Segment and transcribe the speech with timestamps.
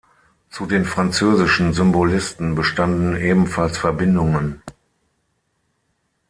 [0.49, 4.63] Zu den französischen Symbolisten bestanden ebenfalls Verbindungen.